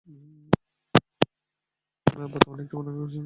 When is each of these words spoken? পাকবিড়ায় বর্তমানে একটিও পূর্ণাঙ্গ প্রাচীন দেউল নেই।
পাকবিড়ায় 2.07 2.29
বর্তমানে 2.33 2.61
একটিও 2.63 2.77
পূর্ণাঙ্গ 2.77 2.95
প্রাচীন 2.95 2.95
দেউল 2.97 3.07
নেই। 3.07 3.19